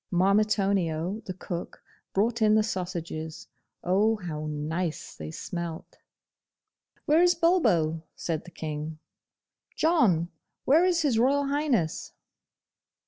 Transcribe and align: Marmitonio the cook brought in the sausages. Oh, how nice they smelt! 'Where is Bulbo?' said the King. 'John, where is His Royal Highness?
Marmitonio 0.11 1.23
the 1.25 1.33
cook 1.35 1.83
brought 2.11 2.41
in 2.41 2.55
the 2.55 2.63
sausages. 2.63 3.47
Oh, 3.83 4.15
how 4.15 4.47
nice 4.47 5.15
they 5.15 5.29
smelt! 5.29 5.99
'Where 7.05 7.21
is 7.21 7.35
Bulbo?' 7.35 8.01
said 8.15 8.45
the 8.45 8.49
King. 8.49 8.97
'John, 9.75 10.29
where 10.65 10.83
is 10.85 11.03
His 11.03 11.19
Royal 11.19 11.43
Highness? 11.49 12.13